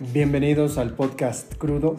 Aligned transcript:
Bienvenidos 0.00 0.78
al 0.78 0.94
podcast 0.94 1.56
Crudo. 1.56 1.96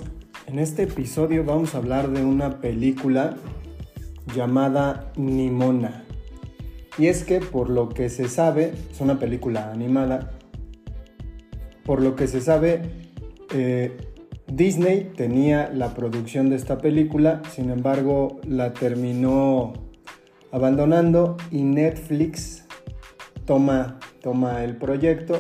En 0.48 0.58
este 0.58 0.84
episodio 0.84 1.44
vamos 1.44 1.76
a 1.76 1.80
hablar 1.80 2.12
de 2.12 2.24
una 2.24 2.62
película 2.62 3.36
llamada 4.34 5.12
Nimona. 5.18 6.06
Y 6.98 7.08
es 7.08 7.26
que 7.26 7.42
por 7.42 7.70
lo 7.70 7.90
que 7.90 8.08
se 8.08 8.30
sabe, 8.30 8.72
es 8.90 9.02
una 9.02 9.20
película 9.20 9.74
animada, 9.74 10.32
por 11.84 12.02
lo 12.02 12.16
que 12.16 12.28
se 12.28 12.40
sabe, 12.40 12.84
eh, 13.54 13.98
Disney 14.48 15.12
tenía 15.18 15.70
la 15.70 15.94
producción 15.94 16.50
de 16.50 16.56
esta 16.56 16.78
película, 16.78 17.42
sin 17.52 17.70
embargo 17.70 18.40
la 18.48 18.74
terminó 18.74 19.74
abandonando 20.54 21.36
y 21.52 21.64
Netflix 21.64 22.66
toma, 23.44 24.00
toma 24.22 24.64
el 24.64 24.78
proyecto, 24.78 25.38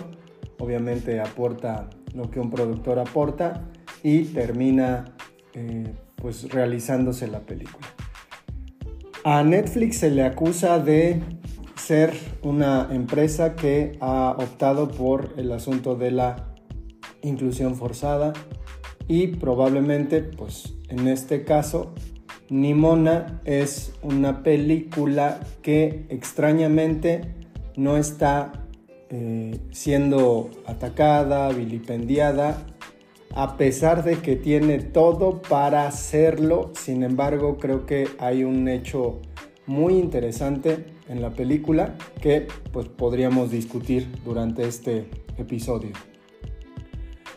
obviamente 0.57 1.21
aporta 1.21 1.89
lo 2.13 2.30
que 2.30 2.40
un 2.40 2.49
productor 2.49 2.99
aporta 2.99 3.66
y 4.04 4.26
termina 4.26 5.05
eh, 5.54 5.94
pues 6.16 6.49
realizándose 6.49 7.27
la 7.27 7.40
película. 7.41 7.88
A 9.23 9.44
Netflix 9.44 9.98
se 9.98 10.12
le 10.12 10.23
acusa 10.23 10.80
de 10.80 11.22
ser 11.76 12.13
una 12.44 12.88
empresa 12.91 13.55
que 13.55 13.98
ha 13.99 14.35
optado 14.38 14.90
por 14.90 15.34
el 15.38 15.52
asunto 15.52 15.95
de 15.95 16.12
la 16.12 16.54
inclusión 17.22 17.76
forzada 17.76 18.34
y 19.07 19.27
probablemente 19.27 20.21
pues 20.21 20.76
en 20.88 21.07
este 21.07 21.44
caso 21.44 21.94
Nimona 22.49 23.41
es 23.46 23.94
una 24.02 24.44
película 24.44 25.40
que 25.62 26.05
extrañamente 26.10 27.21
no 27.76 27.98
está 27.98 28.52
eh, 29.12 29.59
siendo 29.72 30.52
atacada, 30.68 31.49
vilipendiada, 31.49 32.68
a 33.34 33.57
pesar 33.57 34.04
de 34.04 34.18
que 34.18 34.35
tiene 34.35 34.79
todo 34.79 35.41
para 35.41 35.88
hacerlo. 35.88 36.71
Sin 36.76 37.04
embargo, 37.04 37.57
creo 37.57 37.88
que 37.88 38.07
hay 38.20 38.43
un 38.43 38.68
hecho 38.68 39.20
muy 39.66 39.96
interesante 39.96 40.85
en 41.07 41.21
la 41.21 41.32
película 41.32 41.96
que 42.21 42.48
pues 42.71 42.88
podríamos 42.88 43.49
discutir 43.49 44.07
durante 44.24 44.68
este 44.68 45.10
episodio. 45.38 45.91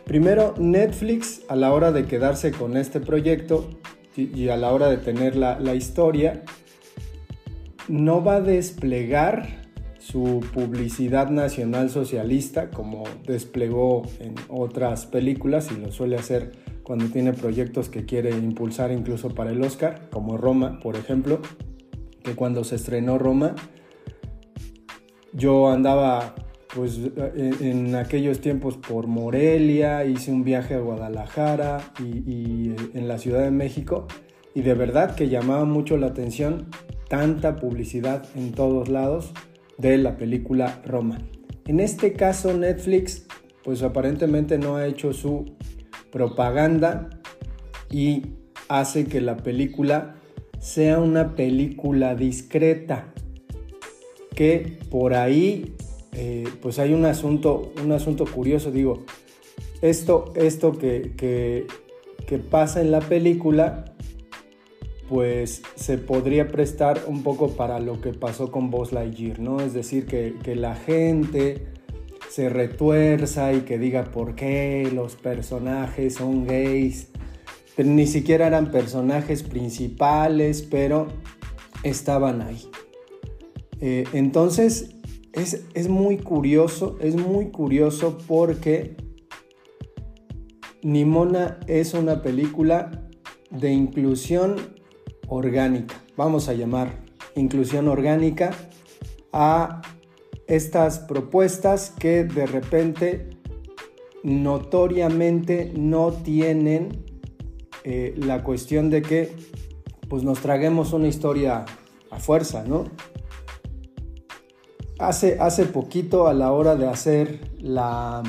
Primero, 0.05 0.53
Netflix 0.59 1.41
a 1.47 1.55
la 1.55 1.73
hora 1.73 1.91
de 1.91 2.05
quedarse 2.05 2.51
con 2.51 2.77
este 2.77 2.99
proyecto 2.99 3.69
y 4.15 4.49
a 4.49 4.57
la 4.57 4.71
hora 4.71 4.89
de 4.89 4.97
tener 4.97 5.35
la, 5.35 5.59
la 5.59 5.73
historia, 5.73 6.43
no 7.87 8.23
va 8.23 8.35
a 8.35 8.41
desplegar 8.41 9.62
su 10.03 10.41
publicidad 10.53 11.29
nacional 11.29 11.89
socialista, 11.89 12.69
como 12.69 13.05
desplegó 13.25 14.03
en 14.19 14.35
otras 14.49 15.05
películas 15.05 15.71
y 15.71 15.79
lo 15.79 15.93
suele 15.93 16.17
hacer 16.17 16.51
cuando 16.83 17.05
tiene 17.05 17.31
proyectos 17.31 17.87
que 17.87 18.05
quiere 18.05 18.31
impulsar 18.31 18.91
incluso 18.91 19.29
para 19.29 19.51
el 19.51 19.63
Oscar, 19.63 20.09
como 20.09 20.35
Roma, 20.35 20.81
por 20.81 20.97
ejemplo, 20.97 21.39
que 22.21 22.35
cuando 22.35 22.65
se 22.65 22.75
estrenó 22.75 23.17
Roma, 23.17 23.55
yo 25.31 25.71
andaba 25.71 26.35
pues 26.75 26.99
en, 27.35 27.95
aquellos 27.95 28.41
tiempos 28.41 28.75
por 28.75 29.07
Morelia, 29.07 30.03
hice 30.03 30.33
un 30.33 30.43
viaje 30.43 30.73
a 30.73 30.79
Guadalajara 30.79 31.93
y, 31.99 32.29
y 32.29 32.75
en 32.93 33.07
la 33.07 33.17
Ciudad 33.19 33.41
de 33.41 33.51
México 33.51 34.07
y 34.53 34.63
de 34.63 34.73
verdad 34.73 35.15
que 35.15 35.29
llamaba 35.29 35.63
mucho 35.63 35.95
la 35.95 36.07
atención 36.07 36.67
tanta 37.07 37.55
publicidad 37.55 38.25
en 38.35 38.51
todos 38.51 38.89
lados 38.89 39.33
de 39.77 39.97
la 39.97 40.17
película 40.17 40.81
Roma. 40.85 41.19
En 41.65 41.79
este 41.79 42.13
caso 42.13 42.53
Netflix 42.53 43.25
pues 43.63 43.81
aparentemente 43.81 44.57
no 44.57 44.75
ha 44.75 44.87
hecho 44.87 45.13
su 45.13 45.45
propaganda 46.11 47.09
y 47.89 48.23
hace 48.67 49.05
que 49.05 49.21
la 49.21 49.37
película 49.37 50.15
sea 50.59 50.99
una 50.99 51.35
película 51.35 52.15
discreta 52.15 53.13
que 54.35 54.79
por 54.89 55.13
ahí 55.13 55.75
eh, 56.13 56.45
pues 56.61 56.79
hay 56.79 56.93
un 56.93 57.05
asunto 57.05 57.71
un 57.83 57.91
asunto 57.91 58.25
curioso 58.25 58.71
digo 58.71 59.05
esto 59.81 60.33
esto 60.35 60.77
que, 60.77 61.13
que, 61.17 61.67
que 62.27 62.39
pasa 62.39 62.81
en 62.81 62.91
la 62.91 62.99
película 62.99 63.92
pues 65.13 65.61
se 65.75 65.99
podría 65.99 66.47
prestar 66.47 67.03
un 67.05 67.21
poco 67.21 67.49
para 67.49 67.79
lo 67.79 68.01
que 68.01 68.13
pasó 68.13 68.49
con 68.49 68.71
Buzz 68.71 68.91
Lightyear, 68.91 69.37
¿no? 69.37 69.61
Es 69.61 69.71
decir, 69.71 70.07
que, 70.07 70.55
la 70.55 70.73
gente 70.73 71.67
se 72.31 72.49
retuerza 72.49 73.53
y 73.53 73.59
que 73.59 73.77
diga 73.77 74.05
por 74.05 74.33
qué 74.33 74.89
los 74.91 75.15
personajes 75.15 76.15
son 76.15 76.47
gays. 76.47 77.09
Ni 77.77 78.07
siquiera 78.07 78.47
eran 78.47 78.71
personajes 78.71 79.43
principales, 79.43 80.63
pero 80.63 81.09
estaban 81.83 82.41
ahí. 82.41 82.67
Eh, 83.81 84.05
entonces, 84.13 84.95
es, 85.31 85.63
es 85.75 85.89
muy 85.89 86.17
curioso, 86.17 86.97
es 86.99 87.15
muy 87.15 87.51
curioso 87.51 88.17
porque 88.27 88.97
Nimona 90.81 91.59
es 91.67 91.93
una 91.93 92.23
película 92.23 93.03
de 93.51 93.71
inclusión 93.71 94.72
orgánica, 95.33 95.95
vamos 96.15 96.47
a 96.49 96.53
llamar 96.53 97.03
inclusión 97.35 97.87
orgánica, 97.87 98.51
a 99.31 99.81
estas 100.47 100.99
propuestas 100.99 101.91
que 101.97 102.23
de 102.23 102.45
repente 102.45 103.29
notoriamente 104.23 105.73
no 105.75 106.11
tienen 106.11 107.03
eh, 107.83 108.13
la 108.17 108.43
cuestión 108.43 108.89
de 108.89 109.01
que 109.01 109.35
pues 110.07 110.23
nos 110.23 110.39
traguemos 110.39 110.93
una 110.93 111.07
historia 111.07 111.65
a 112.11 112.19
fuerza, 112.19 112.63
¿no? 112.65 112.85
Hace, 114.99 115.37
hace 115.39 115.65
poquito 115.65 116.27
a 116.27 116.33
la 116.33 116.51
hora 116.51 116.75
de 116.75 116.87
hacer 116.87 117.51
la, 117.57 118.21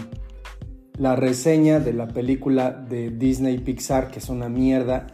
la 0.99 1.15
reseña 1.15 1.79
de 1.79 1.93
la 1.93 2.09
película 2.09 2.71
de 2.71 3.11
Disney 3.11 3.59
Pixar, 3.59 4.11
que 4.11 4.19
es 4.19 4.29
una 4.29 4.49
mierda, 4.49 5.14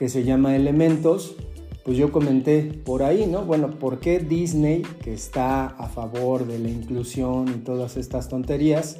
que 0.00 0.08
se 0.08 0.24
llama 0.24 0.56
Elementos, 0.56 1.36
pues 1.84 1.98
yo 1.98 2.10
comenté 2.10 2.62
por 2.62 3.02
ahí, 3.02 3.26
¿no? 3.26 3.44
Bueno, 3.44 3.78
¿por 3.78 4.00
qué 4.00 4.18
Disney, 4.18 4.80
que 4.80 5.12
está 5.12 5.66
a 5.66 5.90
favor 5.90 6.46
de 6.46 6.58
la 6.58 6.70
inclusión 6.70 7.48
y 7.50 7.58
todas 7.58 7.98
estas 7.98 8.30
tonterías, 8.30 8.96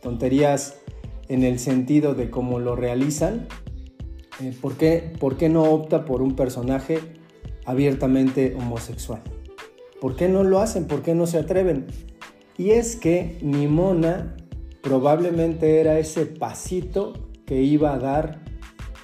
tonterías 0.00 0.76
en 1.26 1.42
el 1.42 1.58
sentido 1.58 2.14
de 2.14 2.30
cómo 2.30 2.60
lo 2.60 2.76
realizan, 2.76 3.48
eh, 4.40 4.54
¿por, 4.60 4.76
qué, 4.76 5.12
¿por 5.18 5.36
qué 5.36 5.48
no 5.48 5.64
opta 5.64 6.04
por 6.04 6.22
un 6.22 6.36
personaje 6.36 7.00
abiertamente 7.64 8.54
homosexual? 8.56 9.22
¿Por 10.00 10.14
qué 10.14 10.28
no 10.28 10.44
lo 10.44 10.60
hacen? 10.60 10.86
¿Por 10.86 11.02
qué 11.02 11.16
no 11.16 11.26
se 11.26 11.38
atreven? 11.38 11.88
Y 12.56 12.70
es 12.70 12.94
que 12.94 13.36
Nimona 13.42 14.36
probablemente 14.80 15.80
era 15.80 15.98
ese 15.98 16.24
pasito 16.24 17.14
que 17.46 17.62
iba 17.62 17.94
a 17.94 17.98
dar 17.98 18.49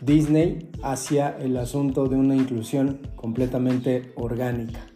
Disney 0.00 0.70
hacia 0.82 1.36
el 1.38 1.56
asunto 1.56 2.06
de 2.06 2.16
una 2.16 2.36
inclusión 2.36 3.00
completamente 3.16 4.12
orgánica. 4.16 4.86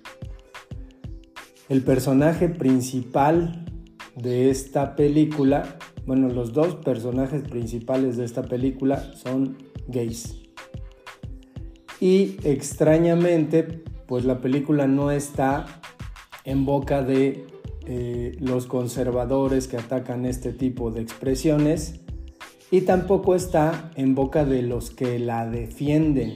El 1.68 1.82
personaje 1.82 2.48
principal 2.48 3.64
de 4.16 4.50
esta 4.50 4.96
película, 4.96 5.78
bueno, 6.04 6.28
los 6.28 6.52
dos 6.52 6.74
personajes 6.76 7.42
principales 7.42 8.16
de 8.16 8.24
esta 8.24 8.42
película 8.42 9.12
son 9.14 9.56
gays. 9.88 10.36
Y 12.00 12.36
extrañamente, 12.44 13.84
pues 14.06 14.24
la 14.24 14.40
película 14.40 14.86
no 14.86 15.10
está 15.10 15.66
en 16.44 16.64
boca 16.64 17.02
de 17.02 17.46
eh, 17.86 18.36
los 18.40 18.66
conservadores 18.66 19.68
que 19.68 19.76
atacan 19.76 20.24
este 20.24 20.52
tipo 20.52 20.90
de 20.90 21.02
expresiones, 21.02 22.00
y 22.70 22.82
tampoco 22.82 23.34
está 23.34 23.90
en 23.96 24.14
boca 24.14 24.44
de 24.44 24.62
los 24.62 24.90
que 24.90 25.18
la 25.18 25.48
defienden. 25.48 26.34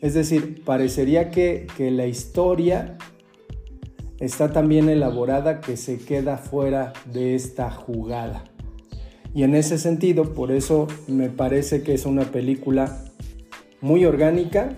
Es 0.00 0.14
decir, 0.14 0.62
parecería 0.64 1.30
que, 1.30 1.66
la 1.78 2.06
historia 2.06 2.96
está 4.18 4.52
tan 4.52 4.68
bien 4.68 4.88
elaborada 4.88 5.60
que 5.60 5.76
se 5.76 5.98
queda 5.98 6.36
fuera 6.36 6.92
de 7.10 7.34
esta 7.34 7.70
jugada. 7.70 8.44
Y 9.34 9.44
en 9.44 9.54
ese 9.54 9.78
sentido, 9.78 10.34
por 10.34 10.52
eso 10.52 10.88
me 11.06 11.30
parece 11.30 11.82
que 11.82 11.94
es 11.94 12.04
una 12.04 12.24
película 12.24 13.04
muy 13.80 14.04
orgánica 14.04 14.76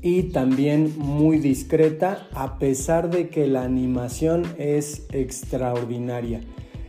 y 0.00 0.24
también 0.24 0.94
muy 0.96 1.38
discreta, 1.38 2.28
a 2.32 2.58
pesar 2.58 3.10
de 3.10 3.28
que 3.28 3.46
la 3.46 3.64
animación 3.64 4.44
es 4.56 5.06
extraordinaria. 5.12 6.40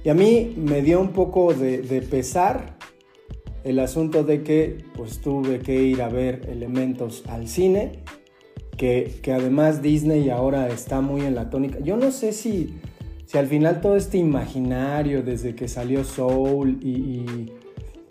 Y 0.04 0.10
a 0.10 0.14
mí 0.14 0.54
me 0.56 0.82
dio 0.82 1.02
un 1.02 1.10
poco 1.10 1.54
de, 1.54 1.82
de 1.82 2.02
pesar 2.02 2.77
el 3.68 3.80
asunto 3.80 4.24
de 4.24 4.44
que 4.44 4.86
pues 4.96 5.20
tuve 5.20 5.60
que 5.60 5.84
ir 5.84 6.02
a 6.02 6.08
ver 6.08 6.48
elementos 6.50 7.24
al 7.28 7.50
cine, 7.50 8.00
que, 8.78 9.20
además 9.26 9.82
Disney 9.82 10.30
ahora 10.30 10.70
está 10.70 11.02
muy 11.02 11.22
en 11.22 11.36
la 11.36 11.50
tónica. 11.50 11.80
Yo 11.80 11.98
no 11.98 12.12
sé 12.12 12.32
si, 12.32 12.76
si 13.26 13.38
al 13.38 13.48
final 13.48 13.82
todo 13.82 13.98
este 13.98 14.18
imaginario 14.18 15.22
desde 15.22 15.54
que 15.54 15.68
salió 15.68 16.06
Soul 16.06 16.80
y, 16.82 17.52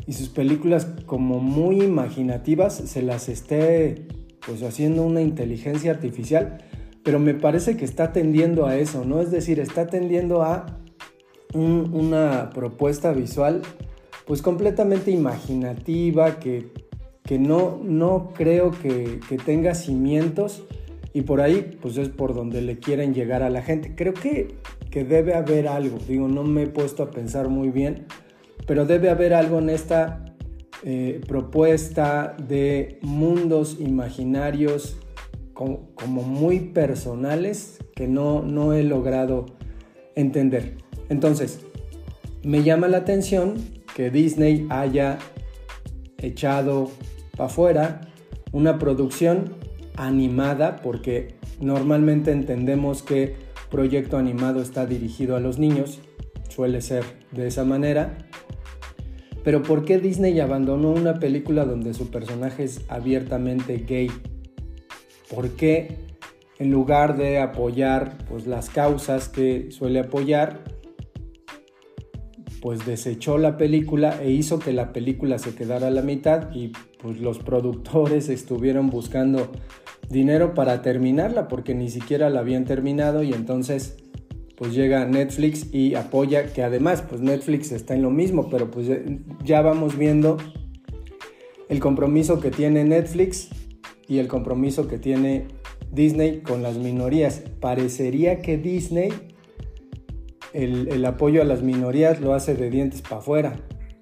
y 0.06 0.12
sus 0.12 0.28
películas 0.28 0.88
como 1.06 1.40
muy 1.40 1.82
imaginativas 1.82 2.74
se 2.74 3.00
las 3.00 3.30
esté 3.30 4.06
pues 4.44 4.62
haciendo 4.62 5.04
una 5.04 5.22
inteligencia 5.22 5.90
artificial, 5.90 6.58
pero 7.02 7.18
me 7.18 7.32
parece 7.32 7.78
que 7.78 7.86
está 7.86 8.12
tendiendo 8.12 8.66
a 8.66 8.76
eso, 8.76 9.06
¿no? 9.06 9.22
Es 9.22 9.30
decir, 9.30 9.58
está 9.58 9.86
tendiendo 9.86 10.42
a 10.42 10.66
una 11.54 12.50
propuesta 12.52 13.12
visual 13.12 13.62
pues 14.26 14.42
completamente 14.42 15.10
imaginativa, 15.10 16.38
que, 16.38 16.72
que 17.22 17.38
no, 17.38 17.80
no 17.82 18.32
creo 18.34 18.72
que, 18.72 19.20
que, 19.28 19.36
tenga 19.38 19.74
cimientos 19.74 20.64
y 21.14 21.22
por 21.22 21.40
ahí 21.40 21.78
pues 21.80 21.96
es 21.96 22.08
por 22.08 22.34
donde 22.34 22.60
le 22.60 22.78
quieren 22.78 23.14
llegar 23.14 23.42
a 23.42 23.50
la 23.50 23.62
gente. 23.62 23.94
Creo 23.94 24.14
que, 24.14 24.56
que 24.90 25.04
debe 25.04 25.34
haber 25.34 25.68
algo, 25.68 25.98
digo, 26.06 26.28
no 26.28 26.42
me 26.42 26.64
he 26.64 26.66
puesto 26.66 27.02
a 27.02 27.10
pensar 27.10 27.48
muy 27.48 27.70
bien, 27.70 28.06
pero 28.66 28.84
debe 28.84 29.10
haber 29.10 29.32
algo 29.32 29.58
en 29.58 29.70
esta 29.70 30.24
eh, 30.84 31.20
propuesta 31.26 32.36
de 32.48 32.98
mundos 33.02 33.78
imaginarios 33.80 34.98
como, 35.54 35.88
muy 36.06 36.60
personales 36.60 37.78
que 37.94 38.06
no, 38.06 38.42
no 38.42 38.74
he 38.74 38.82
logrado 38.82 39.46
entender. 40.14 40.76
Entonces, 41.08 41.60
me 42.42 42.62
llama 42.62 42.88
la 42.88 42.98
atención 42.98 43.54
que 43.96 44.10
Disney 44.10 44.66
haya 44.68 45.18
echado 46.18 46.90
para 47.34 47.46
afuera 47.46 48.00
una 48.52 48.78
producción 48.78 49.54
animada, 49.96 50.76
porque 50.82 51.36
normalmente 51.60 52.30
entendemos 52.30 53.02
que 53.02 53.36
proyecto 53.70 54.18
animado 54.18 54.60
está 54.60 54.84
dirigido 54.84 55.34
a 55.34 55.40
los 55.40 55.58
niños, 55.58 56.00
suele 56.50 56.82
ser 56.82 57.04
de 57.32 57.46
esa 57.46 57.64
manera, 57.64 58.18
pero 59.42 59.62
¿por 59.62 59.86
qué 59.86 59.98
Disney 59.98 60.38
abandonó 60.40 60.90
una 60.90 61.14
película 61.14 61.64
donde 61.64 61.94
su 61.94 62.10
personaje 62.10 62.64
es 62.64 62.82
abiertamente 62.88 63.78
gay? 63.78 64.10
¿Por 65.34 65.52
qué 65.52 65.96
en 66.58 66.70
lugar 66.70 67.16
de 67.16 67.38
apoyar 67.38 68.18
pues, 68.28 68.46
las 68.46 68.68
causas 68.68 69.30
que 69.30 69.70
suele 69.70 70.00
apoyar, 70.00 70.75
pues 72.60 72.84
desechó 72.86 73.38
la 73.38 73.56
película 73.56 74.22
e 74.22 74.30
hizo 74.30 74.58
que 74.58 74.72
la 74.72 74.92
película 74.92 75.38
se 75.38 75.54
quedara 75.54 75.88
a 75.88 75.90
la 75.90 76.02
mitad 76.02 76.52
y 76.54 76.72
pues 77.00 77.20
los 77.20 77.38
productores 77.38 78.28
estuvieron 78.30 78.90
buscando 78.90 79.50
dinero 80.08 80.54
para 80.54 80.82
terminarla 80.82 81.48
porque 81.48 81.74
ni 81.74 81.90
siquiera 81.90 82.30
la 82.30 82.40
habían 82.40 82.64
terminado 82.64 83.22
y 83.22 83.32
entonces 83.32 83.96
pues 84.56 84.74
llega 84.74 85.04
Netflix 85.04 85.72
y 85.72 85.94
apoya, 85.94 86.52
que 86.52 86.62
además 86.62 87.02
pues 87.06 87.20
Netflix 87.20 87.72
está 87.72 87.94
en 87.94 88.02
lo 88.02 88.10
mismo, 88.10 88.48
pero 88.48 88.70
pues 88.70 88.88
ya 89.44 89.60
vamos 89.60 89.98
viendo 89.98 90.38
el 91.68 91.78
compromiso 91.78 92.40
que 92.40 92.50
tiene 92.50 92.84
Netflix 92.84 93.50
y 94.08 94.18
el 94.18 94.28
compromiso 94.28 94.88
que 94.88 94.98
tiene 94.98 95.46
Disney 95.92 96.40
con 96.40 96.62
las 96.62 96.78
minorías. 96.78 97.42
Parecería 97.60 98.40
que 98.40 98.56
Disney 98.56 99.10
el, 100.56 101.04
apoyo 101.04 101.42
a 101.42 101.44
las 101.44 101.62
minorías 101.62 102.20
lo 102.20 102.34
hace 102.34 102.54
de 102.54 102.70
dientes 102.70 103.02
para 103.02 103.18
afuera, 103.18 103.56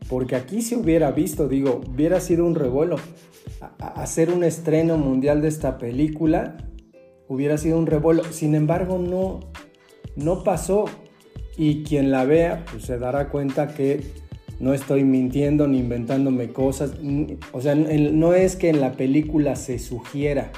porque 0.08 0.36
aquí 0.36 0.62
se 0.62 0.76
hubiera 0.76 1.10
visto, 1.10 1.48
digo, 1.48 1.80
hubiera 1.88 2.20
sido 2.20 2.46
un 2.46 2.54
revuelo. 2.54 2.96
hacer 3.78 4.30
un 4.30 4.44
estreno 4.44 4.96
mundial 4.96 5.42
de 5.42 5.48
esta 5.48 5.78
película 5.78 6.56
hubiera 7.28 7.58
sido 7.58 7.78
un 7.78 7.86
revuelo. 7.86 8.24
Sin 8.24 8.54
embargo, 8.54 8.98
no, 8.98 9.40
no 10.16 10.44
pasó 10.44 10.84
y 11.56 11.82
quien 11.82 12.10
la 12.10 12.24
vea 12.24 12.64
pues 12.70 12.84
se 12.84 12.98
dará 12.98 13.28
cuenta 13.30 13.68
que 13.68 14.02
no 14.60 14.74
estoy 14.74 15.04
mintiendo 15.04 15.66
ni 15.66 15.78
inventándome 15.78 16.52
cosas. 16.52 16.92
O 17.52 17.60
sea, 17.60 17.74
no 17.74 18.34
es 18.34 18.56
que 18.56 18.68
en 18.68 18.80
la 18.80 18.92
película 18.92 19.56
se 19.56 19.78
sugiera, 19.78 20.52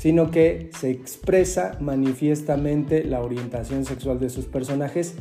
sino 0.00 0.30
que 0.30 0.70
se 0.80 0.88
expresa 0.88 1.76
manifiestamente 1.78 3.04
la 3.04 3.20
orientación 3.20 3.84
sexual 3.84 4.18
de 4.18 4.30
sus 4.30 4.46
personajes 4.46 5.16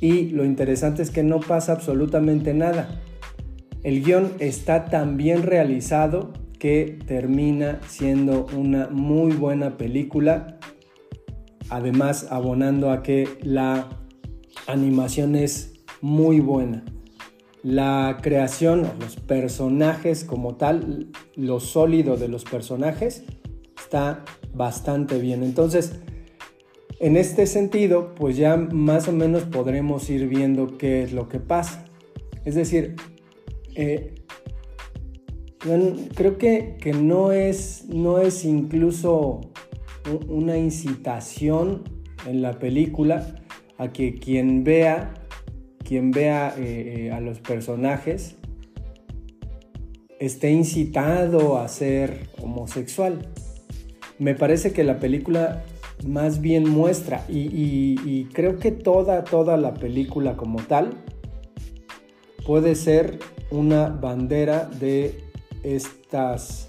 y 0.00 0.30
lo 0.30 0.44
interesante 0.44 1.02
es 1.02 1.12
que 1.12 1.22
no 1.22 1.38
pasa 1.38 1.70
absolutamente 1.70 2.52
nada. 2.52 3.00
El 3.84 4.02
guion 4.02 4.32
está 4.40 4.86
tan 4.86 5.16
bien 5.16 5.44
realizado 5.44 6.32
que 6.58 6.98
termina 7.06 7.78
siendo 7.86 8.46
una 8.52 8.88
muy 8.88 9.30
buena 9.30 9.76
película 9.76 10.58
además 11.68 12.26
abonando 12.30 12.90
a 12.90 13.04
que 13.04 13.38
la 13.42 13.90
animación 14.66 15.36
es 15.36 15.74
muy 16.00 16.40
buena. 16.40 16.84
La 17.62 18.18
creación, 18.20 18.90
los 18.98 19.14
personajes 19.14 20.24
como 20.24 20.56
tal, 20.56 21.10
lo 21.36 21.60
sólido 21.60 22.16
de 22.16 22.26
los 22.26 22.42
personajes 22.42 23.22
está 23.80 24.24
bastante 24.52 25.18
bien. 25.18 25.42
Entonces, 25.42 26.00
en 27.00 27.16
este 27.16 27.46
sentido, 27.46 28.14
pues 28.14 28.36
ya 28.36 28.56
más 28.56 29.08
o 29.08 29.12
menos 29.12 29.44
podremos 29.44 30.08
ir 30.10 30.28
viendo 30.28 30.76
qué 30.76 31.02
es 31.02 31.12
lo 31.12 31.28
que 31.28 31.40
pasa. 31.40 31.84
Es 32.44 32.54
decir, 32.54 32.96
eh, 33.74 34.14
creo 36.14 36.38
que, 36.38 36.76
que, 36.80 36.92
no, 36.92 37.32
es, 37.32 37.86
no 37.88 38.18
es 38.18 38.44
incluso 38.44 39.40
una 40.28 40.56
incitación 40.56 41.84
en 42.26 42.42
la 42.42 42.58
película 42.58 43.34
a 43.78 43.92
que 43.92 44.14
quien 44.14 44.64
vea, 44.64 45.14
quien 45.84 46.10
vea 46.10 46.54
eh, 46.58 47.06
eh, 47.06 47.12
a 47.12 47.20
los 47.20 47.40
personajes 47.40 48.36
esté 50.20 50.50
incitado 50.50 51.58
a 51.58 51.66
ser 51.66 52.28
homosexual. 52.42 53.26
Me 54.20 54.34
parece 54.34 54.74
que 54.74 54.84
la 54.84 54.98
película 54.98 55.64
más 56.06 56.42
bien 56.42 56.68
muestra 56.68 57.24
y, 57.26 58.26
creo 58.34 58.58
que 58.58 58.70
toda, 58.70 59.24
toda 59.24 59.56
la 59.56 59.72
película 59.72 60.36
como 60.36 60.60
tal 60.60 60.92
puede 62.46 62.74
ser 62.74 63.18
una 63.50 63.88
bandera 63.88 64.66
de 64.78 65.24
estas 65.62 66.68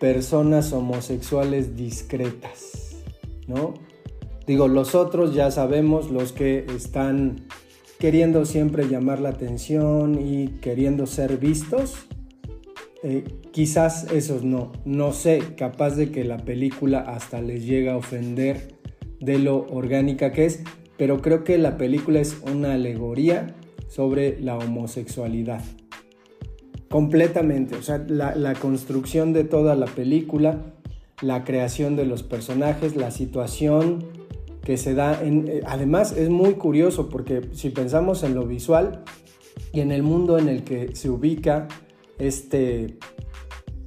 personas 0.00 0.72
homosexuales 0.72 1.76
discretas, 1.76 2.96
¿no? 3.46 3.74
Digo, 4.44 4.66
los 4.66 4.96
otros 4.96 5.34
ya 5.34 5.52
sabemos, 5.52 6.10
los 6.10 6.32
que 6.32 6.66
están 6.74 7.46
queriendo 8.00 8.44
siempre 8.44 8.88
llamar 8.88 9.20
la 9.20 9.28
atención 9.28 10.20
y 10.20 10.48
queriendo 10.60 11.06
ser 11.06 11.38
vistos, 11.38 12.08
eh, 13.02 13.24
quizás 13.52 14.10
esos 14.12 14.42
no, 14.42 14.72
no 14.84 15.12
sé, 15.12 15.40
capaz 15.56 15.96
de 15.96 16.10
que 16.10 16.24
la 16.24 16.38
película 16.38 17.00
hasta 17.00 17.40
les 17.40 17.64
llega 17.64 17.92
a 17.92 17.96
ofender 17.96 18.76
de 19.20 19.38
lo 19.38 19.66
orgánica 19.70 20.32
que 20.32 20.46
es, 20.46 20.62
pero 20.96 21.20
creo 21.20 21.44
que 21.44 21.58
la 21.58 21.76
película 21.76 22.20
es 22.20 22.38
una 22.50 22.74
alegoría 22.74 23.54
sobre 23.88 24.40
la 24.40 24.56
homosexualidad. 24.56 25.62
Completamente, 26.88 27.76
o 27.76 27.82
sea, 27.82 27.98
la, 28.08 28.54
construcción 28.54 29.32
de 29.32 29.44
toda 29.44 29.74
la 29.74 29.86
película, 29.86 30.74
la 31.20 31.44
creación 31.44 31.96
de 31.96 32.06
los 32.06 32.22
personajes, 32.22 32.96
la 32.96 33.10
situación 33.10 34.04
que 34.62 34.76
se 34.76 34.94
da 34.94 35.22
en... 35.22 35.48
Eh, 35.48 35.60
además 35.66 36.12
es 36.12 36.28
muy 36.28 36.54
curioso 36.54 37.08
porque 37.08 37.42
si 37.52 37.70
pensamos 37.70 38.22
en 38.22 38.34
lo 38.34 38.46
visual 38.46 39.02
y 39.72 39.80
en 39.80 39.92
el 39.92 40.02
mundo 40.02 40.38
en 40.38 40.48
el 40.48 40.64
que 40.64 40.94
se 40.94 41.10
ubica 41.10 41.68
este, 42.18 42.98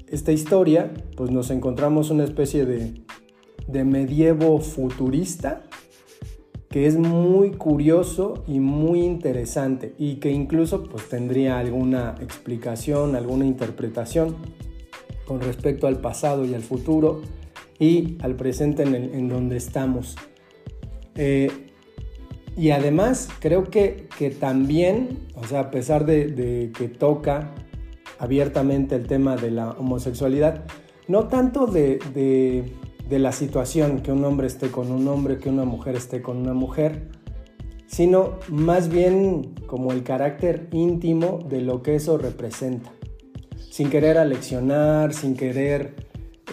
esta 0.07 0.31
historia, 0.31 0.91
pues 1.15 1.31
nos 1.31 1.50
encontramos 1.51 2.09
una 2.09 2.24
especie 2.24 2.65
de, 2.65 3.03
de 3.67 3.83
medievo 3.83 4.59
futurista 4.59 5.63
que 6.69 6.86
es 6.86 6.98
muy 6.98 7.51
curioso 7.51 8.43
y 8.48 8.59
muy 8.59 9.01
interesante 9.01 9.95
y 9.98 10.15
que 10.15 10.31
incluso 10.31 10.83
pues 10.83 11.09
tendría 11.09 11.57
alguna 11.57 12.15
explicación, 12.21 13.15
alguna 13.15 13.45
interpretación 13.45 14.36
con 15.25 15.41
respecto 15.41 15.88
al 15.88 16.00
pasado 16.00 16.45
y 16.45 16.53
al 16.53 16.62
futuro 16.62 17.21
y 17.79 18.17
al 18.21 18.36
presente 18.36 18.83
en, 18.83 19.29
donde 19.29 19.57
estamos. 19.57 20.15
Eh, 21.15 21.50
y 22.55 22.71
además 22.71 23.29
creo 23.39 23.63
que, 23.63 24.07
que, 24.17 24.29
también, 24.29 25.27
o 25.36 25.48
sea, 25.48 25.62
a 25.62 25.71
pesar 25.71 26.05
de 26.05 26.71
que 26.77 26.88
toca 26.88 27.51
abiertamente 28.19 28.95
el 28.95 29.07
tema 29.07 29.35
de 29.35 29.51
la 29.51 29.71
homosexualidad, 29.71 30.65
no 31.07 31.27
tanto 31.27 31.65
de, 31.65 31.97
de 33.09 33.19
la 33.19 33.31
situación, 33.31 34.01
que 34.01 34.11
un 34.11 34.23
hombre 34.23 34.47
esté 34.47 34.69
con 34.69 34.91
un 34.91 35.07
hombre, 35.07 35.39
que 35.39 35.49
una 35.49 35.65
mujer 35.65 35.95
esté 35.95 36.21
con 36.21 36.38
una 36.38 36.53
mujer, 36.53 37.09
sino 37.88 38.35
más 38.49 38.89
bien 38.89 39.55
como 39.65 39.91
el 39.91 40.03
carácter 40.03 40.67
íntimo 40.71 41.39
de 41.49 41.61
lo 41.61 41.81
que 41.81 41.95
eso 41.95 42.19
representa, 42.19 42.91
sin 43.71 43.89
querer 43.89 44.19
aleccionar, 44.19 45.13
sin 45.13 45.35
querer 45.35 45.95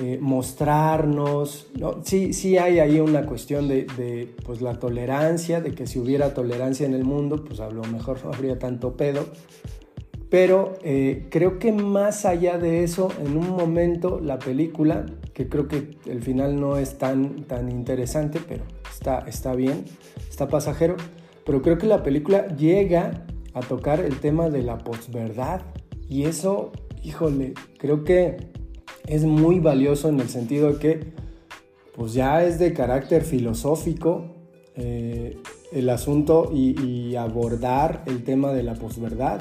eh, 0.00 0.18
mostrarnos. 0.20 1.68
¿no? 1.78 2.02
Sí, 2.04 2.32
sí 2.32 2.58
hay 2.58 2.78
ahí 2.80 3.00
una 3.00 3.26
cuestión 3.26 3.68
de, 3.68 4.34
pues, 4.44 4.62
la 4.62 4.78
tolerancia, 4.78 5.60
de 5.60 5.74
que 5.74 5.86
si 5.86 5.98
hubiera 5.98 6.32
tolerancia 6.32 6.86
en 6.86 6.94
el 6.94 7.04
mundo, 7.04 7.44
pues 7.44 7.60
a 7.60 7.70
lo 7.70 7.82
mejor 7.84 8.22
no 8.24 8.32
habría 8.32 8.58
tanto 8.58 8.96
pedo, 8.96 9.26
Pero 10.30 10.74
eh, 10.82 11.28
creo 11.30 11.58
que 11.58 11.72
más 11.72 12.24
allá 12.24 12.58
de 12.58 12.82
eso, 12.82 13.10
en 13.24 13.36
un 13.36 13.50
momento 13.50 14.20
la 14.20 14.38
película, 14.38 15.06
que 15.32 15.48
creo 15.48 15.68
que 15.68 15.90
el 16.06 16.22
final 16.22 16.60
no 16.60 16.76
es 16.76 16.98
tan, 16.98 17.44
tan 17.44 17.70
interesante, 17.70 18.40
pero 18.46 18.64
está, 18.90 19.20
está 19.20 19.54
bien, 19.54 19.84
está 20.28 20.48
pasajero, 20.48 20.96
pero 21.44 21.62
creo 21.62 21.78
que 21.78 21.86
la 21.86 22.02
película 22.02 22.48
llega 22.56 23.24
a 23.54 23.60
tocar 23.60 24.00
el 24.00 24.18
tema 24.18 24.50
de 24.50 24.62
la 24.62 24.78
posverdad. 24.78 25.62
Y 26.08 26.24
eso, 26.24 26.72
híjole, 27.02 27.54
creo 27.78 28.04
que 28.04 28.36
es 29.06 29.24
muy 29.24 29.60
valioso 29.60 30.08
en 30.08 30.20
el 30.20 30.28
sentido 30.28 30.72
de 30.72 30.78
que 30.78 31.12
pues 31.94 32.12
ya 32.12 32.44
es 32.44 32.58
de 32.58 32.72
carácter 32.74 33.24
filosófico 33.24 34.36
eh, 34.74 35.38
el 35.72 35.88
asunto 35.88 36.50
y, 36.52 37.16
abordar 37.16 38.04
el 38.06 38.22
tema 38.24 38.52
de 38.52 38.62
la 38.62 38.74
posverdad. 38.74 39.40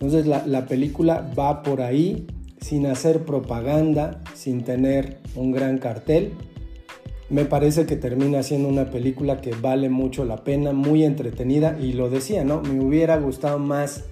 Entonces 0.00 0.26
la, 0.26 0.46
la 0.46 0.66
película 0.66 1.28
va 1.36 1.62
por 1.62 1.82
ahí 1.82 2.26
sin 2.60 2.86
hacer 2.86 3.24
propaganda, 3.24 4.20
sin 4.34 4.62
tener 4.62 5.18
un 5.34 5.52
gran 5.52 5.78
cartel. 5.78 6.32
Me 7.30 7.44
parece 7.44 7.84
que 7.84 7.96
termina 7.96 8.42
siendo 8.42 8.68
una 8.68 8.90
película 8.90 9.40
que 9.40 9.52
vale 9.54 9.90
mucho 9.90 10.24
la 10.24 10.44
pena, 10.44 10.72
muy 10.72 11.04
entretenida 11.04 11.76
y 11.78 11.92
lo 11.92 12.08
decía, 12.08 12.44
¿no? 12.44 12.62
Me 12.62 12.80
hubiera 12.80 13.18
gustado 13.18 13.58
más 13.58 14.04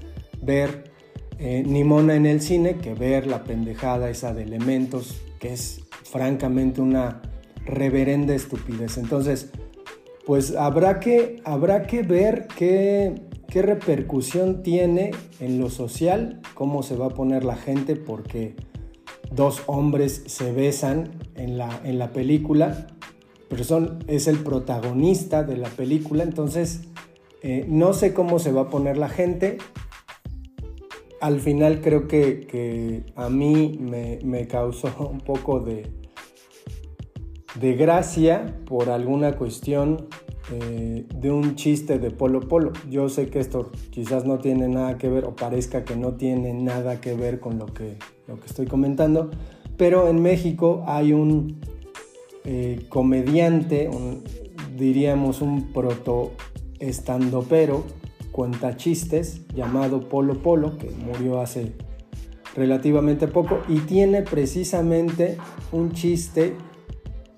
ver 0.42 0.90
eh, 1.38 1.62
Nimona 1.66 2.14
en 2.14 2.26
el 2.26 2.40
cine 2.40 2.76
que 2.76 2.94
ver 2.94 3.26
la 3.26 3.44
pendejada 3.44 4.10
esa 4.10 4.34
de 4.34 4.42
elementos, 4.42 5.22
que 5.38 5.52
es 5.52 5.80
francamente 6.04 6.80
una 6.80 7.22
reverenda 7.64 8.34
estupidez. 8.34 8.98
Entonces, 8.98 9.50
pues 10.24 10.54
habrá 10.56 11.00
que, 11.00 11.40
habrá 11.44 11.86
que 11.86 12.02
ver 12.02 12.48
qué, 12.56 13.14
qué 13.48 13.62
repercusión 13.62 14.62
tiene 14.62 15.12
en 15.40 15.60
lo 15.60 15.70
social, 15.70 16.40
cómo 16.54 16.82
se 16.82 16.96
va 16.96 17.06
a 17.06 17.10
poner 17.10 17.44
la 17.44 17.56
gente, 17.56 17.96
porque 17.96 18.54
dos 19.30 19.62
hombres 19.66 20.24
se 20.26 20.52
besan 20.52 21.10
en 21.34 21.58
la, 21.58 21.80
en 21.84 21.98
la 21.98 22.12
película, 22.12 22.86
pero 23.48 23.64
son, 23.64 24.04
es 24.08 24.26
el 24.26 24.38
protagonista 24.38 25.42
de 25.42 25.56
la 25.56 25.68
película, 25.68 26.22
entonces 26.22 26.82
eh, 27.42 27.64
no 27.68 27.92
sé 27.92 28.12
cómo 28.12 28.38
se 28.38 28.52
va 28.52 28.62
a 28.62 28.70
poner 28.70 28.98
la 28.98 29.08
gente, 29.08 29.58
al 31.20 31.40
final 31.40 31.80
creo 31.80 32.08
que, 32.08 33.04
a 33.14 33.28
mí 33.28 33.78
me, 33.80 34.46
causó 34.46 34.90
un 35.10 35.20
poco 35.20 35.60
de, 35.60 35.90
de 37.60 37.74
gracia 37.74 38.60
por 38.66 38.90
alguna 38.90 39.36
cuestión 39.36 40.08
eh, 40.52 41.06
de 41.14 41.30
un 41.30 41.56
chiste 41.56 41.98
de 41.98 42.10
Polo 42.10 42.40
Polo. 42.40 42.72
Yo 42.88 43.08
sé 43.08 43.28
que 43.28 43.40
esto 43.40 43.70
quizás 43.90 44.24
no 44.24 44.38
tiene 44.38 44.68
nada 44.68 44.98
que 44.98 45.08
ver 45.08 45.24
o 45.24 45.34
parezca 45.34 45.84
que 45.84 45.96
no 45.96 46.14
tiene 46.14 46.54
nada 46.54 47.00
que 47.00 47.14
ver 47.14 47.40
con 47.40 47.58
lo 47.58 47.66
que, 47.66 47.96
lo 48.28 48.38
que 48.38 48.46
estoy 48.46 48.66
comentando, 48.66 49.30
pero 49.76 50.08
en 50.08 50.22
México 50.22 50.84
hay 50.86 51.12
un 51.12 51.60
eh, 52.44 52.86
comediante, 52.88 53.90
diríamos 54.76 55.42
un 55.42 55.72
proto 55.72 56.32
estandopero 56.78 57.84
cuenta 58.36 58.76
chistes 58.76 59.40
llamado 59.54 60.10
Polo 60.10 60.42
Polo, 60.42 60.76
que 60.76 60.90
murió 60.90 61.40
hace 61.40 61.72
relativamente 62.54 63.28
poco, 63.28 63.60
y 63.66 63.78
tiene 63.78 64.20
precisamente 64.20 65.38
un 65.72 65.92
chiste 65.92 66.54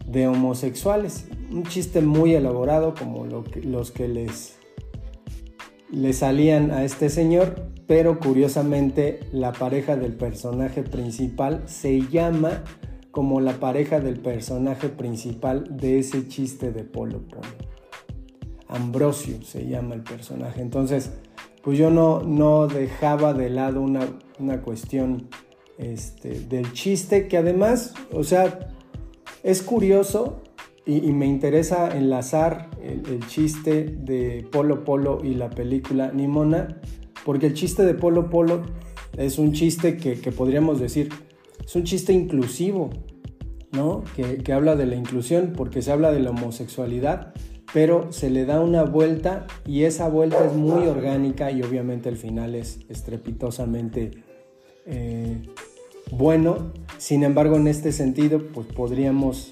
de 0.09 0.27
homosexuales, 0.27 1.29
un 1.51 1.65
chiste 1.65 2.01
muy 2.01 2.35
elaborado 2.35 2.95
como 2.95 3.27
los 3.27 3.91
que 3.91 4.09
les, 4.09 4.59
le 5.91 6.13
salían 6.13 6.71
a 6.71 6.85
este 6.85 7.09
señor, 7.09 7.71
pero 7.87 8.19
curiosamente 8.19 9.21
la 9.33 9.53
pareja 9.53 9.97
del 9.97 10.15
personaje 10.15 10.83
principal 10.83 11.63
se 11.67 12.03
llama 12.03 12.65
como 13.11 13.41
la 13.41 13.55
pareja 13.55 14.01
del 14.01 14.21
personaje 14.21 14.89
principal 14.89 15.77
de 15.77 15.99
ese 15.99 16.29
chiste 16.29 16.71
de 16.71 16.85
Polo 16.85 17.23
Polo. 17.27 17.49
Ambrosio 18.69 19.43
se 19.43 19.67
llama 19.67 19.95
el 19.95 20.03
personaje. 20.03 20.61
Entonces, 20.61 21.11
pues 21.63 21.79
yo 21.79 21.91
no, 21.91 22.23
no 22.23 22.67
dejaba 22.67 23.33
de 23.33 23.49
lado 23.49 23.81
una, 23.81 24.61
cuestión 24.63 25.29
este, 25.79 26.41
del 26.41 26.73
chiste, 26.73 27.29
que 27.29 27.39
además, 27.39 27.95
o 28.13 28.25
sea, 28.25 28.75
es 29.43 29.63
curioso 29.63 30.43
y, 30.89 31.13
me 31.13 31.27
interesa 31.27 31.95
enlazar 31.95 32.71
el, 32.83 33.21
chiste 33.27 33.85
de 33.85 34.49
Polo 34.51 34.85
Polo 34.85 35.21
y 35.23 35.35
la 35.35 35.51
película 35.51 36.11
Nimona, 36.13 36.81
porque 37.27 37.49
el 37.49 37.53
chiste 37.55 37.85
de 37.85 37.93
Polo 37.93 38.31
Polo 38.31 38.63
es 39.19 39.39
un 39.39 39.53
chiste 39.53 39.99
que, 39.99 40.17
podríamos 40.33 40.81
decir, 40.81 41.11
es 41.63 41.77
un 41.77 41.85
chiste 41.85 42.15
inclusivo, 42.15 42.89
¿no? 43.71 44.03
Que, 44.17 44.51
habla 44.51 44.77
de 44.77 44.87
la 44.87 44.97
inclusión, 44.97 45.53
porque 45.55 45.83
se 45.83 45.93
habla 45.93 46.11
de 46.11 46.21
la 46.21 46.31
homosexualidad, 46.31 47.35
pero 47.75 48.11
se 48.11 48.31
le 48.31 48.47
da 48.47 48.61
una 48.61 48.85
vuelta 48.85 49.47
y 49.67 49.83
esa 49.83 50.09
vuelta 50.09 50.43
es 50.47 50.55
muy 50.55 50.87
orgánica 50.87 51.51
y 51.53 51.63
obviamente 51.63 52.09
el 52.09 52.17
final 52.17 52.55
es 52.55 52.81
estrepitosamente 52.89 54.13
eh, 54.87 55.37
bueno. 56.11 56.73
Sin 56.97 57.25
embargo, 57.25 57.57
en 57.57 57.69
este 57.69 57.93
sentido, 57.93 58.43
pues 58.55 58.67
podríamos 58.69 59.51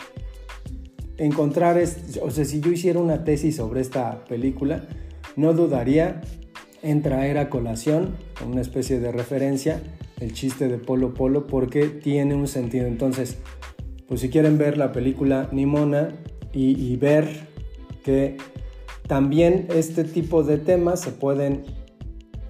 encontrar, 1.19 1.83
o 2.23 2.31
sea, 2.31 2.45
si 2.45 2.61
yo 2.61 2.71
hiciera 2.71 2.99
una 2.99 3.25
tesis 3.25 3.57
sobre 3.57 3.81
esta 3.81 4.25
película, 4.25 4.87
no 5.37 5.53
dudaría 5.53 6.21
en 6.83 7.03
traer 7.03 7.39
a 7.39 7.51
colación, 7.51 8.17
una 8.47 8.61
especie 8.61 9.01
de 9.01 9.13
referencia, 9.13 9.83
el 10.21 10.33
chiste 10.33 10.69
de 10.69 10.79
Polo 10.79 11.15
Polo, 11.15 11.47
porque 11.47 11.87
tiene 11.87 12.35
un 12.35 12.49
sentido. 12.49 12.87
Entonces, 12.87 13.39
pues 14.09 14.21
si 14.21 14.31
quieren 14.31 14.57
ver 14.57 14.79
la 14.79 14.93
película 14.93 15.49
Nimona 15.53 16.15
y 16.53 16.97
ver 16.97 17.49
que 18.03 18.39
también 19.07 19.69
este 19.75 20.05
tipo 20.05 20.43
de 20.43 20.57
temas 20.57 21.01
se 21.01 21.11
pueden 21.11 21.65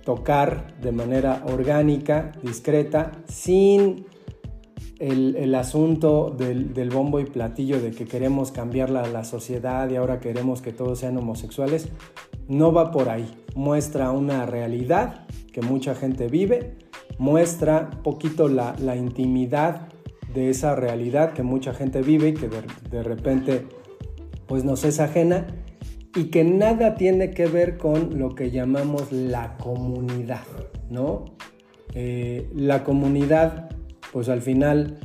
tocar 0.04 0.80
de 0.80 0.92
manera 0.92 1.42
orgánica, 1.46 2.32
discreta, 2.42 3.12
sin 3.28 4.06
el, 4.98 5.54
asunto 5.54 6.34
del, 6.36 6.90
bombo 6.90 7.20
y 7.20 7.24
platillo 7.24 7.80
de 7.80 7.90
que 7.90 8.06
queremos 8.06 8.50
cambiar 8.50 8.90
la, 8.90 9.06
la 9.06 9.24
sociedad 9.24 9.88
y 9.90 9.96
ahora 9.96 10.20
queremos 10.20 10.62
que 10.62 10.72
todos 10.72 11.00
sean 11.00 11.16
homosexuales. 11.16 11.88
No 12.48 12.72
va 12.72 12.90
por 12.90 13.08
ahí. 13.08 13.28
Muestra 13.54 14.10
una 14.10 14.46
realidad 14.46 15.26
que 15.56 15.62
mucha 15.62 15.94
gente 15.94 16.28
vive, 16.28 16.76
muestra 17.16 17.88
poquito 18.02 18.46
la, 18.46 18.74
intimidad 18.94 19.88
de 20.34 20.50
esa 20.50 20.76
realidad 20.76 21.32
que 21.32 21.42
mucha 21.42 21.72
gente 21.72 22.02
vive 22.02 22.28
y 22.28 22.34
que 22.34 22.50
de 22.90 23.02
repente 23.02 23.66
pues 24.46 24.64
nos 24.64 24.84
es 24.84 25.00
ajena 25.00 25.46
y 26.14 26.24
que 26.24 26.44
nada 26.44 26.94
tiene 26.94 27.30
que 27.30 27.46
ver 27.46 27.78
con 27.78 28.18
lo 28.18 28.34
que 28.34 28.50
llamamos 28.50 29.10
la 29.12 29.56
comunidad, 29.56 30.44
¿no? 30.90 31.24
Eh, 31.94 32.50
la 32.54 32.84
comunidad, 32.84 33.70
pues 34.16 34.30
al 34.30 34.40
final 34.40 34.96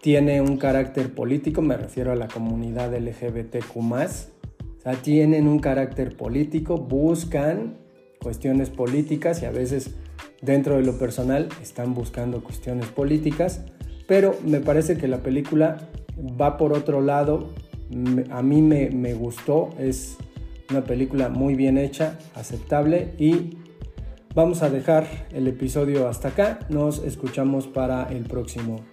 tiene 0.00 0.40
un 0.40 0.56
carácter 0.56 1.12
político, 1.12 1.60
me 1.60 1.76
refiero 1.76 2.12
a 2.12 2.16
la 2.16 2.28
comunidad 2.28 2.96
LGBTQ+, 2.96 3.76
o 3.76 4.80
sea, 4.80 4.94
tienen 5.02 5.46
un 5.46 5.58
carácter 5.58 6.16
político, 6.16 6.78
buscan 6.78 7.76
cuestiones 8.22 8.70
políticas 8.70 9.42
y 9.42 9.44
a 9.44 9.50
veces 9.50 9.96
dentro 10.40 10.76
de 10.76 10.82
lo 10.82 10.98
personal 10.98 11.50
están 11.60 11.92
buscando 11.92 12.42
cuestiones 12.42 12.86
políticas, 12.86 13.66
pero 14.06 14.34
me 14.46 14.60
parece 14.60 14.96
que 14.96 15.08
la 15.08 15.18
película 15.18 15.90
va 16.18 16.56
por 16.56 16.72
otro 16.72 17.02
lado. 17.02 17.50
A 18.30 18.40
mí 18.40 18.62
me, 18.62 18.88
me 18.88 19.12
gustó, 19.12 19.74
es 19.78 20.16
una 20.70 20.84
película 20.84 21.28
muy 21.28 21.54
bien 21.54 21.76
hecha, 21.76 22.18
aceptable 22.34 23.12
y 23.18 23.57
vamos 24.38 24.62
a 24.62 24.70
dejar 24.70 25.04
el 25.32 25.48
episodio 25.48 26.06
hasta 26.06 26.28
acá. 26.28 26.60
Nos 26.68 27.02
escuchamos 27.02 27.66
para 27.66 28.04
el 28.04 28.22
próximo 28.22 28.84